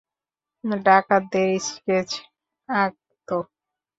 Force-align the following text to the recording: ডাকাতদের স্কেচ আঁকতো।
ডাকাতদের 0.85 1.49
স্কেচ 1.67 2.09
আঁকতো। 2.69 3.37